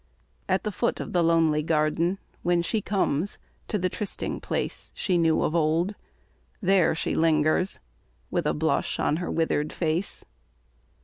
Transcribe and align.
At 0.49 0.63
the 0.63 0.71
foot 0.71 0.99
of 0.99 1.13
the 1.13 1.23
lonely 1.23 1.61
garden, 1.61 2.17
When 2.41 2.63
she 2.63 2.81
comes 2.81 3.37
to 3.67 3.77
the 3.77 3.87
trysting 3.87 4.39
place 4.39 4.91
She 4.95 5.15
knew 5.15 5.43
of 5.43 5.53
old, 5.53 5.93
there 6.59 6.95
she 6.95 7.13
lingers, 7.13 7.79
With 8.31 8.47
a 8.47 8.53
blush 8.55 8.97
on 8.99 9.17
her 9.17 9.29
withered 9.29 9.71
face. 9.71 10.25